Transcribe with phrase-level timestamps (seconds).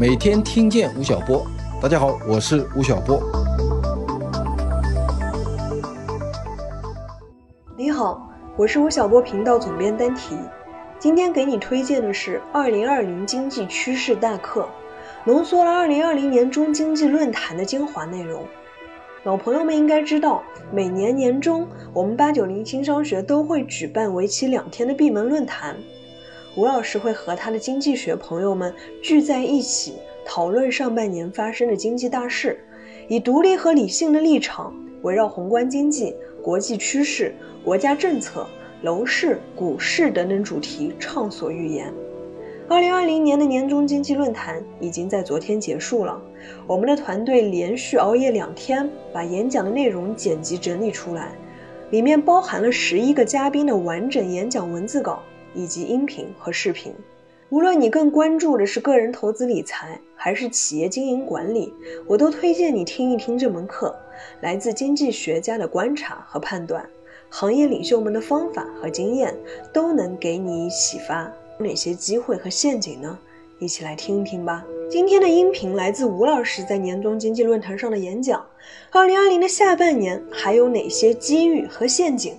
[0.00, 1.46] 每天听见吴晓波。
[1.78, 3.22] 大家好，我是吴晓波。
[7.76, 10.38] 你好，我是吴晓波频道总编丹提。
[10.98, 14.62] 今天给你推荐的是《二零二零经济趋势大课》，
[15.26, 18.42] 浓缩了二零二零年中经济论坛的精华内容。
[19.24, 20.42] 老朋友们应该知道，
[20.72, 25.76] 每年年中我们八九零轻商学都会举办为期两天的闭门论坛，
[26.56, 29.94] 吴老师会和他的经济学朋友们聚在一起，
[30.26, 32.58] 讨论上半年发生的经济大事，
[33.06, 37.32] 以独立和理性的立场，围绕宏观经济、国际趋势、
[37.64, 38.44] 国家政策、
[38.82, 41.92] 楼市、股市等等主题畅所欲言。
[42.68, 46.20] 二零二零年的年终经济论坛已经在昨天结束了。
[46.66, 51.32] 我们的团队连续熬夜两天，把演讲的内容剪辑整理出来，
[51.90, 55.22] 里面包含了十一个嘉宾的完整演讲文字稿
[55.54, 56.92] 以及音频和视频。
[57.48, 61.74] 无论你更关注的是个人投资理财，还是企业经营管理，
[62.06, 63.94] 我都推荐你听一听这门课。
[64.40, 66.88] 来自经济学家的观察和判断，
[67.28, 69.34] 行业领袖们的方法和经验，
[69.72, 71.32] 都能给你启发。
[71.58, 73.18] 哪些机会和陷阱呢？
[73.58, 74.64] 一起来听一听吧。
[74.88, 78.44] 今天的音频来自吴老师在年终经济论坛上的演讲。
[78.90, 82.36] 二零二零的下半年还有哪些机遇和陷阱？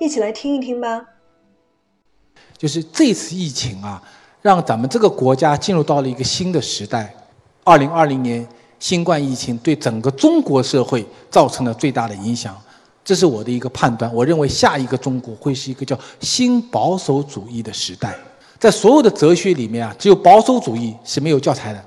[0.00, 1.06] 一起来听一听吧。
[2.58, 4.02] 就是这次疫情啊，
[4.42, 7.14] 让咱们这个国家进入到了一个新的时代。
[7.62, 8.46] 二零二零年
[8.80, 12.56] 新冠疫情对整个中国社会造成了最大的影响，
[13.04, 14.12] 这是我的一个判断。
[14.12, 18.16] 我认为下一个中国会是一个叫新保守主义的时代。
[18.58, 21.84] 在所有的哲学里面啊，只有保守主义是没有教材的，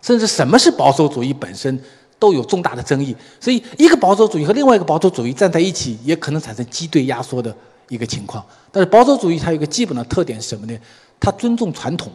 [0.00, 1.78] 甚至什么是保守主义本身
[2.18, 3.14] 都有重大的争议。
[3.38, 7.54] 所以，一个保守主义和另外一个保守主义站在一起，也可能产生鸡对压缩的
[7.88, 8.44] 一个情况。
[8.70, 10.78] 但是，保守主义它有一个基本的特点是什么呢？
[11.18, 12.12] 它尊重传统，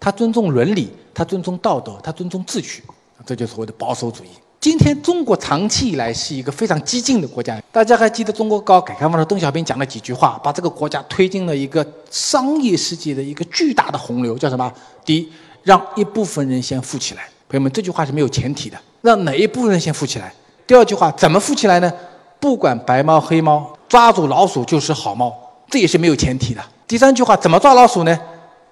[0.00, 2.82] 它尊重伦理，它尊重道德，它尊重秩序，
[3.24, 4.28] 这就是所谓的保守主义。
[4.60, 14.72] 今天中国长期以来是一个非常激进的国家，大家还记得中国搞改革开放的邓小平讲了几句话，把这个国家推进了一个商业世界的一个巨大的洪流，叫什么？
[15.04, 17.28] 第一，让一部分人先富起来。
[17.46, 20.32] 朋友们，这句话是没有前提的，让哪一部分人先富起来？
[20.66, 21.92] 第二句话，怎么富起来呢？
[22.40, 25.32] 不管白猫黑猫，抓住老鼠就是好猫，
[25.70, 26.60] 这也是没有前提的。
[26.84, 28.18] 第三句话，怎么抓老鼠呢？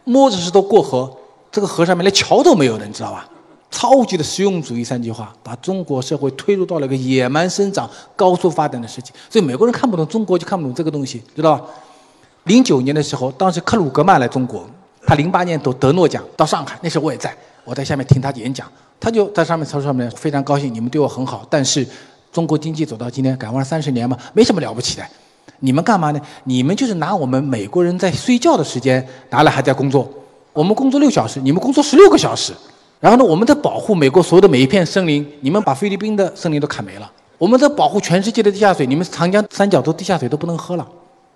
[0.02, 1.08] 摸着石头过河，
[1.48, 3.24] 这个河上面连桥都没有的，你知道吧？
[3.70, 9.12] 超级的实用主义三句话，把中国社会推入到了一个野蛮生长、高速发展的时期。
[9.30, 11.64] 所以美国人看不懂中国，就看不懂这个东西，知道吧？
[12.42, 14.66] 零九年的时候，当时克鲁格曼来中国，
[15.06, 18.66] 他零八年得得诺奖到上海，那时候我也在，我在下面听他演讲，
[18.98, 21.86] 他就在上面他说上面非常高兴，你们对我很好，但是
[22.32, 25.04] 中国经济走到今天，改革三十年嘛，没什么了不起的。
[25.60, 26.20] 你们干嘛呢？
[26.44, 30.08] 你们就是拿我们美国人在睡觉的时间拿来还在工作，
[30.52, 32.52] 我们工作六小时，你们工作十六个小时。
[32.98, 37.06] 然后呢，我们在保护美国所有的每一片森林，你们把菲律宾的森林都砍没了；
[37.36, 40.88] 我们在保护全世界的地下水，你们长江三角洲地下水都不能喝了。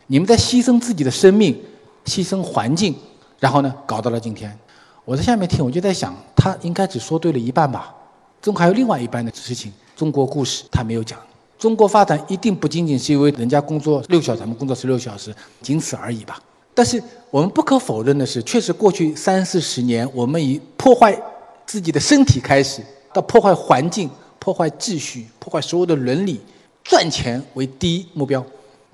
[0.07, 1.57] 你们在牺牲自己的生命，
[2.05, 2.95] 牺牲环境，
[3.39, 4.57] 然后呢，搞到了今天。
[5.05, 7.93] 我在下面听，我就在想，他应该只说对了一半吧。
[8.41, 11.19] 中还有另外一半的事情，中国故事他没有讲。
[11.59, 16.39] 中国发展一定不仅仅是因为人家工作六小时，咱们工作十六小时，仅此而已吧。
[16.75, 21.19] 但是我们不可否认的是，确实过去三四十年，我们以破坏。
[21.67, 22.81] 自己的身体开始，
[23.13, 24.09] 到破坏环境、
[24.39, 26.41] 破坏秩序、破坏所有的伦理，
[26.85, 28.41] 赚钱为第一目标，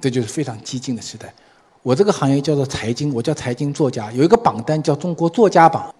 [0.01, 1.31] 这就是非常激进的时代。
[1.83, 5.95] 我这个行业叫做财经，我叫财经作家，有一个榜单叫中国作家榜，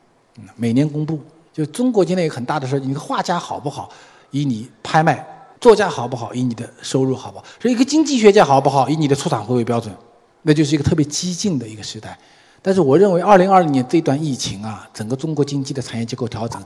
[0.57, 1.21] 每年公布。
[1.53, 3.89] 就中国今天有很大的事，你的画家好不好，
[4.31, 5.15] 以你拍卖；
[5.61, 9.95] 作家好不好，以你的收入好不好；所以一个经济学家好不好，以你的出场会为标准。
[10.43, 12.19] 那就是一个特别激进的一个时代。
[12.63, 16.63] 但是我认为，二零二零年这段疫情啊，整个中国经济的产业结构调整，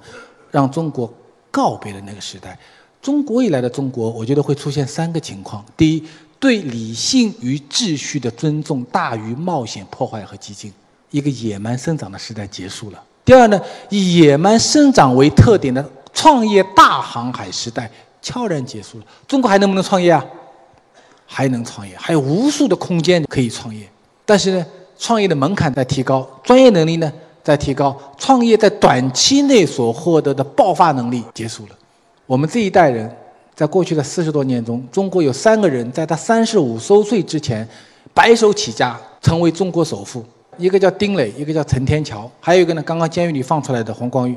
[0.50, 1.12] 让中国
[1.50, 2.58] 告别了那个时代。
[3.02, 6.04] 中国以来的中国，我觉得会出现三个情况：第一，
[6.38, 10.72] 对理性与秩序的尊重大于冒险、破坏和激进，
[11.10, 13.60] 一个野蛮生长的时代结束了；第二呢，
[13.90, 15.84] 以野蛮生长为特点的
[16.14, 17.90] 创业大航海时代
[18.22, 19.04] 悄然结束了。
[19.28, 20.24] 中国还能不能创业啊？
[21.26, 23.86] 还能创业，还有无数的空间可以创业。
[24.24, 24.66] 但是呢？
[24.98, 27.12] 创业的门槛在提高，专业能力呢
[27.44, 31.72] 在提高，创业在短期内所获得的爆发能力结束了。
[32.24, 33.14] 我们这一代人，
[33.54, 37.68] 在过去的四十多年中，中国有三个人在他三十五周岁之前，
[38.14, 40.24] 白手起家成为中国首富。
[40.58, 44.36] 一个叫丁磊，一个叫陈天桥，还有一个呢，刚刚监狱里放出来的黄光裕，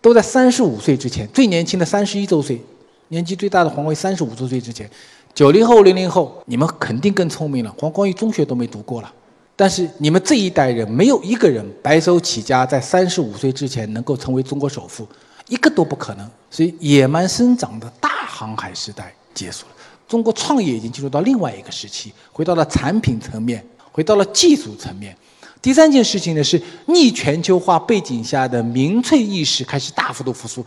[0.00, 1.26] 都在三十五岁之前。
[1.28, 2.60] 最年轻的三十一周岁，
[3.08, 4.88] 年纪最大的黄光裕三十五周岁之前。
[5.34, 7.74] 九零后、零零后，你们肯定更聪明了。
[7.78, 9.12] 黄光裕中学都没读过了。
[9.54, 15.06] 但是你们这一代人没有一个人白手起家，在三十五岁之前能够成为中国首富，
[15.48, 16.28] 一个都不可能。
[16.50, 19.72] 所以野蛮生长的大航海时代结束了，
[20.08, 25.16] 中国创业已经进入到另外一个时期，回到了产品层面，回到了技术层面。
[25.62, 30.64] 第三件事情呢是逆全球化背景下的民粹意识开始大幅度复苏。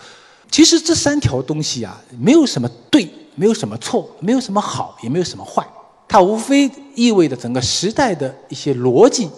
[0.50, 3.06] 其实这三条东西啊，没有什么对，
[3.36, 5.68] 没有什么错，没有什么好，也没有什么坏。
[6.08, 9.30] 它无非意味着整个时代的一些逻辑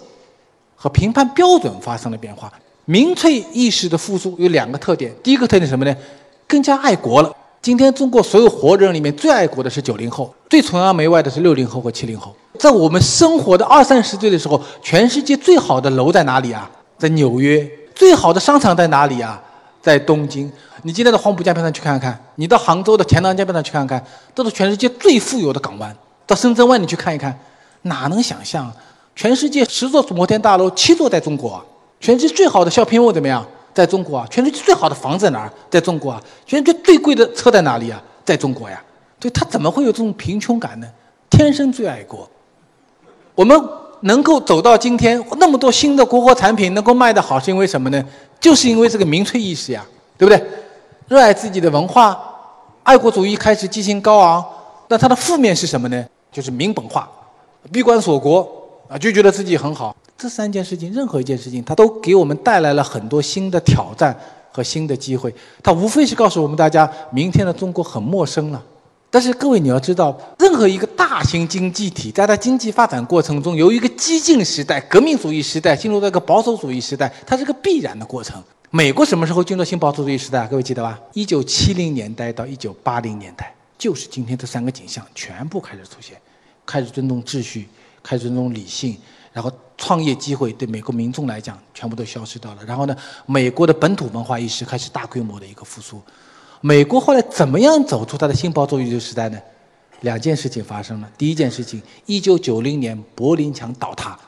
[0.76, 2.52] 和评判标准发生了变化。
[2.84, 5.96] 民粹意识的复苏有两个特点：第一个特点什么呢？
[6.46, 7.34] 更加爱国了。
[7.60, 12.34] 今天中国所有活人里面最爱国的是九零后，最崇洋媚外的是六零后和七零后。
[12.58, 16.68] 在我们生活的二三十岁的时候，全世界最好的楼在哪里啊？
[16.98, 17.68] 在纽约。
[17.94, 19.40] 最好的商场在哪里啊？
[19.80, 20.50] 在东京。
[20.82, 25.94] 你今天到黄浦江边上去看看，你到杭州的钱塘江边上去看看，都是全世界最富有的港湾。
[26.26, 27.36] 到深圳湾你去看一看，
[27.82, 28.70] 哪能想象？
[29.16, 31.64] 全世界十座摩天大楼，七座在中国！
[32.00, 33.44] 全世界最好的小屏幕怎么样？
[33.74, 34.26] 在中国啊！
[34.30, 35.52] 全世界最好的房子在哪儿？
[35.70, 36.22] 在中国啊！
[36.46, 38.00] 全世界最贵的车在哪里啊？
[38.24, 38.80] 在中国呀！
[39.20, 40.86] 所以他怎么会有这种贫穷感呢？
[41.28, 42.28] 天生最爱国。
[43.38, 43.56] 我们
[44.00, 48.04] 能够走到今天，那么多新的国货产品能够卖得好，是因为什么呢？
[48.40, 49.86] 就是因为这个民粹意识呀，
[50.16, 50.44] 对不对？
[51.06, 52.20] 热爱自己的文化，
[52.82, 54.44] 爱国主义开始激情高昂。
[54.88, 56.04] 那它的负面是什么呢？
[56.32, 57.08] 就是民本化，
[57.70, 58.44] 闭关锁国
[58.88, 59.94] 啊，就觉得自己很好。
[60.16, 64.18] 这三件事情，任何一件事情，它都给我们带来了很多新的挑战
[64.50, 65.32] 和新的机会。
[65.62, 68.60] 它无非是告诉我们大家，明天的中国很陌生了。
[69.10, 78.42] 但是各位你要知道，任何一个大型经济体，在它经济发展过程中，由一个激进时代、革命主义时代进入到一个保守主义时代，它是个必然的过程。
[78.70, 80.46] 美国什么时候进入新保守主义时代？
[80.46, 81.00] 各位记得吧？
[81.14, 83.54] 一九七零年代到一九八零年代。
[83.78, 86.20] 就是今天这三个景象全部开始出现，
[86.66, 87.68] 开始尊重秩序，
[88.02, 88.96] 开始尊重理性，
[89.32, 92.64] 然后创业机会对美国民众来讲全部都消失掉了。
[92.66, 96.02] 然后呢，美国的本土文化意识开始大规模的一个复苏。
[96.60, 99.38] 美国后来怎么样走出它的新保守主义时代呢？
[100.00, 101.10] 两件事情发生了。
[101.16, 104.18] 第一件事情，一九九零年柏林墙倒塌，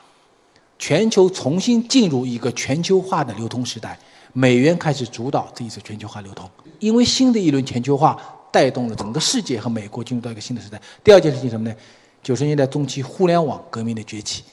[0.77, 3.97] 全球重新进入一个全球化的流通时代，
[4.33, 6.49] 美元开始主导这一次全球化流通，
[6.79, 8.17] 因为新的一轮全球化。
[8.53, 10.77] 带动了整个世界和美国进入到一个新的时代。
[11.01, 11.73] 第二件事情什么呢？
[12.21, 14.43] 九十年代中期互联网革命的崛起，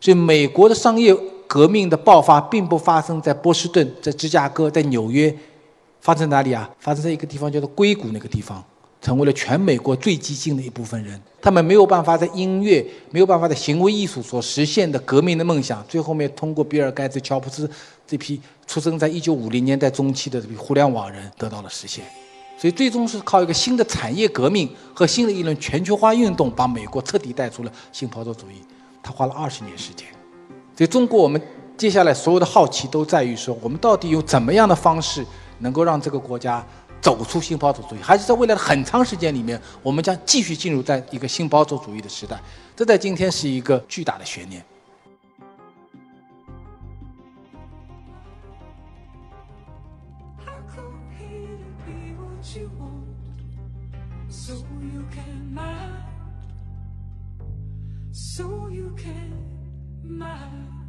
[0.00, 1.14] 所以美国的商业
[1.46, 5.30] 革命的爆发并不发生在波士顿、在芝加哥、在纽约，
[6.02, 6.68] 发生哪里啊？
[6.78, 8.62] 发生在一个地方叫做硅谷那个地方，
[9.00, 11.18] 成为了全美国最激进的一部分人。
[11.40, 17.70] 他们没有办法在音乐、没有办法在行为艺术所实现的革命的梦想，最后面通过比尔盖茨、乔布斯
[18.06, 22.04] 这批出生在一九五零年代中期的这批互联网人得到了实现。
[22.58, 28.62] 所以最终是靠一个新的产业革命和新的一轮全球化运动，把美国彻底带出了新保守主义。
[29.02, 30.06] 他花了二十年时间。
[30.76, 31.40] 所以中国，我们
[31.76, 35.24] 接下来所有的好奇都在于说，我们到底有怎么样的方式
[35.62, 36.62] 能够让这个国家
[37.00, 38.02] 走出新保守主义？
[38.02, 42.38] 还是在未来的很长时间里面，我们将继续进入在一个新保守主义的时代？
[42.76, 44.62] 这在今天是一个巨大的悬念。
[58.34, 59.32] so you can
[60.04, 60.81] mind,